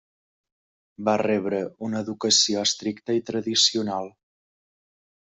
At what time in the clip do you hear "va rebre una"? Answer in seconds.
1.09-2.01